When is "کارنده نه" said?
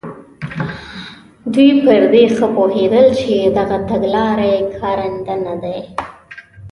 4.77-5.55